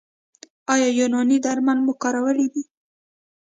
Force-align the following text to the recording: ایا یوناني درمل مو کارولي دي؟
ایا 0.73 0.89
یوناني 0.99 1.37
درمل 1.45 1.77
مو 1.85 1.93
کارولي 2.01 2.47
دي؟ 2.53 2.63